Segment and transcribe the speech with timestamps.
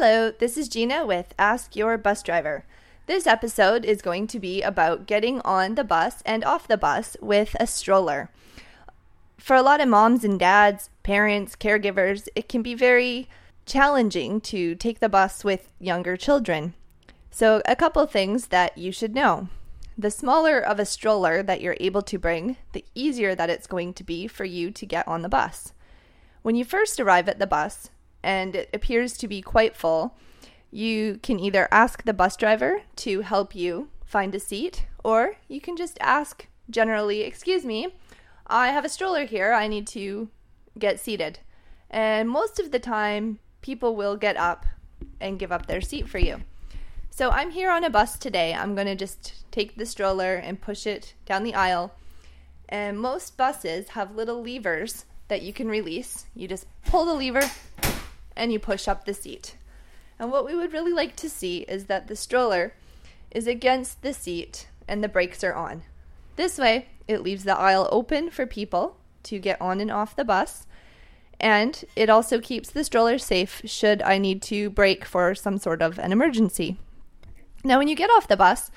[0.00, 2.64] Hello, this is Gina with Ask Your Bus Driver.
[3.06, 7.16] This episode is going to be about getting on the bus and off the bus
[7.20, 8.30] with a stroller.
[9.38, 13.28] For a lot of moms and dads, parents, caregivers, it can be very
[13.66, 16.74] challenging to take the bus with younger children.
[17.32, 19.48] So, a couple things that you should know.
[19.98, 23.94] The smaller of a stroller that you're able to bring, the easier that it's going
[23.94, 25.72] to be for you to get on the bus.
[26.42, 27.90] When you first arrive at the bus,
[28.22, 30.16] and it appears to be quite full,
[30.70, 35.60] you can either ask the bus driver to help you find a seat, or you
[35.60, 37.94] can just ask generally, Excuse me,
[38.46, 40.28] I have a stroller here, I need to
[40.78, 41.40] get seated.
[41.90, 44.66] And most of the time, people will get up
[45.20, 46.42] and give up their seat for you.
[47.10, 48.54] So I'm here on a bus today.
[48.54, 51.92] I'm going to just take the stroller and push it down the aisle.
[52.68, 56.26] And most buses have little levers that you can release.
[56.34, 57.42] You just pull the lever
[58.38, 59.56] and you push up the seat.
[60.18, 62.74] And what we would really like to see is that the stroller
[63.30, 65.82] is against the seat and the brakes are on.
[66.36, 70.24] This way, it leaves the aisle open for people to get on and off the
[70.24, 70.66] bus.
[71.40, 75.82] And it also keeps the stroller safe should I need to brake for some sort
[75.82, 76.78] of an emergency.
[77.64, 78.70] Now, when you get off the bus,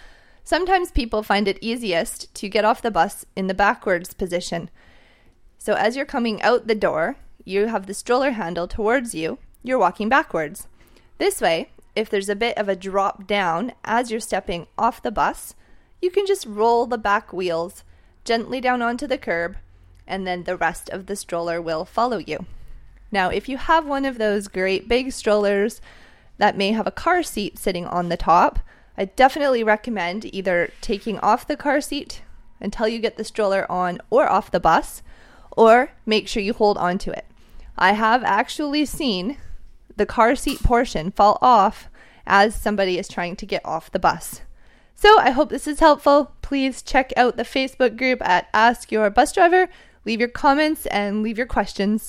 [0.44, 4.70] sometimes people find it easiest to get off the bus in the backwards position.
[5.58, 9.80] So, as you're coming out the door, you have the stroller handle towards you you're
[9.80, 10.68] walking backwards.
[11.18, 15.12] This way, if there's a bit of a drop down as you're stepping off the
[15.12, 15.56] bus,
[16.02, 17.84] you can just roll the back wheels
[18.24, 19.58] gently down onto the curb,
[20.08, 22.46] and then the rest of the stroller will follow you.
[23.12, 25.82] Now, if you have one of those great big strollers
[26.38, 28.60] that may have a car seat sitting on the top,
[28.98, 32.22] I definitely recommend either taking off the car seat
[32.60, 35.02] until you get the stroller on or off the bus,
[35.52, 37.26] or make sure you hold on to it.
[37.78, 39.38] I have actually seen
[39.98, 41.90] the car seat portion fall off
[42.26, 44.42] as somebody is trying to get off the bus.
[44.96, 46.34] So I hope this is helpful.
[46.42, 49.68] Please check out the Facebook group at Ask Your Bus Driver.
[50.06, 52.04] Leave your comments and leave your questions.